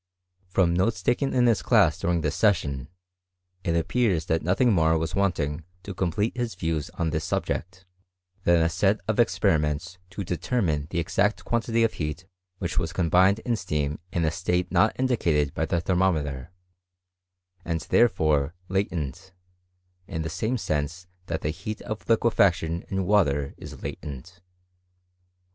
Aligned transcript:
From 0.49 0.73
notes 0.73 1.03
taken 1.03 1.31
in 1.31 1.45
his 1.45 1.61
class 1.61 1.99
during 1.99 2.21
this 2.21 2.35
session, 2.35 2.87
it 3.63 3.75
appears 3.75 4.25
that 4.25 4.41
nothing 4.41 4.73
more 4.73 4.97
was 4.97 5.13
wanting 5.13 5.63
to 5.83 5.93
complete 5.93 6.35
his 6.35 6.55
views 6.55 6.89
on 6.95 7.11
this 7.11 7.23
subject, 7.23 7.85
than 8.43 8.63
a 8.63 8.67
set 8.67 8.99
of 9.07 9.19
experiments 9.19 9.99
to 10.09 10.23
determine 10.23 10.87
the 10.89 10.97
exact 10.97 11.45
quantity 11.45 11.83
of 11.83 11.93
heat 11.93 12.25
which 12.57 12.79
was 12.79 12.93
combined 12.93 13.41
in 13.45 13.55
steam 13.55 13.99
in 14.11 14.25
a 14.25 14.31
state 14.31 14.71
not 14.71 14.99
indicated 14.99 15.53
by 15.53 15.67
the 15.67 15.79
thermometer, 15.79 16.49
and 17.63 17.81
there 17.91 18.09
fore 18.09 18.55
latent, 18.69 19.33
in 20.07 20.23
the 20.23 20.29
same 20.31 20.57
sense 20.57 21.05
that 21.27 21.41
the 21.41 21.51
heat 21.51 21.79
of 21.83 22.03
lique 22.07 22.33
faction 22.33 22.83
in 22.89 23.05
water 23.05 23.53
is 23.55 23.83
latent. 23.83 24.41